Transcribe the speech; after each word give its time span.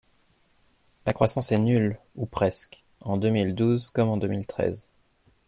La 1.05 1.13
croissance 1.13 1.51
est 1.51 1.59
nulle, 1.59 1.99
ou 2.15 2.25
presque, 2.25 2.83
en 3.03 3.17
deux 3.17 3.29
mille 3.29 3.53
douze 3.53 3.91
comme 3.91 4.09
en 4.09 4.17
deux 4.17 4.29
mille 4.29 4.47
treize. 4.47 4.89